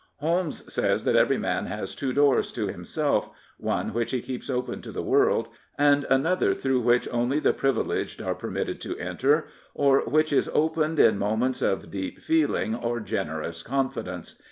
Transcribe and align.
Holmes 0.15 0.73
says 0.73 1.03
that 1.03 1.15
every 1.15 1.37
man 1.37 1.67
has 1.67 1.93
two 1.93 2.11
doors 2.11 2.51
to 2.53 2.65
himself, 2.65 3.29
one 3.59 3.93
which 3.93 4.09
he 4.09 4.19
keeps 4.19 4.49
open 4.49 4.81
to 4.81 4.91
the 4.91 5.03
world, 5.03 5.49
and 5.77 6.05
2^nother 6.05 6.57
through 6.59 6.79
which 6.79 7.07
only 7.09 7.39
the 7.39 7.53
privileged 7.53 8.19
are 8.19 8.33
per 8.33 8.49
mitted 8.49 8.81
to 8.81 8.97
enter, 8.97 9.45
or 9.75 9.99
which 10.05 10.33
is 10.33 10.49
opened 10.55 10.97
in 10.97 11.19
moments 11.19 11.61
of 11.61 11.91
252 11.91 11.93
Herbert 11.93 11.93
Samuel 11.93 12.01
deep 12.01 12.19
feeling 12.19 12.75
or 12.75 12.99
generous 12.99 13.61
confidence. 13.61 14.35